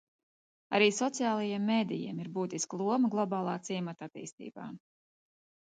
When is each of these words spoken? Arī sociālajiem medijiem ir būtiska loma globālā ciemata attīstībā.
Arī 0.77 0.87
sociālajiem 0.99 1.67
medijiem 1.73 2.23
ir 2.25 2.33
būtiska 2.39 2.81
loma 2.83 3.13
globālā 3.17 3.55
ciemata 3.69 4.11
attīstībā. 4.13 4.69